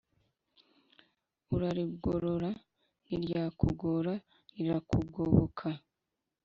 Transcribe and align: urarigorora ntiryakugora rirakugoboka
urarigorora 1.55 2.49
ntiryakugora 3.05 4.13
rirakugoboka 4.55 5.67